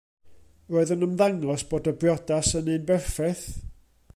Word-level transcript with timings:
Roedd 0.75 0.93
yn 0.95 1.05
ymddangos 1.07 1.65
bod 1.73 1.89
y 1.91 1.93
briodas 2.05 2.53
yn 2.61 2.73
un 2.77 2.89
berffaith. 2.89 3.45